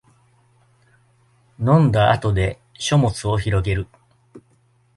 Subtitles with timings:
[1.59, 3.85] 飲んだ後で書物をひろげる